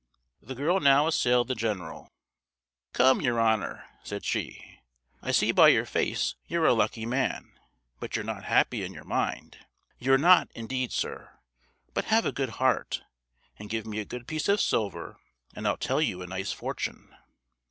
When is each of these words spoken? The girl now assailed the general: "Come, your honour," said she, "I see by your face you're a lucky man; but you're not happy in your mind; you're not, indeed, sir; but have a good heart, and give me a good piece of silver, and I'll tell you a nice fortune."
The 0.41 0.55
girl 0.55 0.79
now 0.79 1.05
assailed 1.05 1.47
the 1.47 1.53
general: 1.53 2.09
"Come, 2.91 3.21
your 3.21 3.39
honour," 3.39 3.85
said 4.01 4.25
she, 4.25 4.79
"I 5.21 5.29
see 5.29 5.51
by 5.51 5.67
your 5.67 5.85
face 5.85 6.33
you're 6.47 6.65
a 6.65 6.73
lucky 6.73 7.05
man; 7.05 7.51
but 7.99 8.15
you're 8.15 8.25
not 8.25 8.45
happy 8.45 8.83
in 8.83 8.95
your 8.95 9.03
mind; 9.03 9.59
you're 9.99 10.17
not, 10.17 10.49
indeed, 10.55 10.91
sir; 10.91 11.37
but 11.93 12.05
have 12.05 12.25
a 12.25 12.31
good 12.31 12.49
heart, 12.57 13.03
and 13.59 13.69
give 13.69 13.85
me 13.85 13.99
a 13.99 14.05
good 14.05 14.25
piece 14.25 14.49
of 14.49 14.59
silver, 14.59 15.17
and 15.55 15.67
I'll 15.67 15.77
tell 15.77 16.01
you 16.01 16.23
a 16.23 16.25
nice 16.25 16.51
fortune." 16.51 17.15